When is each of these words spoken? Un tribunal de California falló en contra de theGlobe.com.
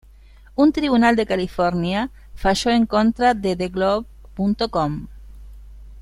Un 0.55 0.71
tribunal 0.71 1.15
de 1.15 1.27
California 1.27 2.09
falló 2.33 2.71
en 2.71 2.87
contra 2.87 3.35
de 3.35 3.55
theGlobe.com. 3.55 5.05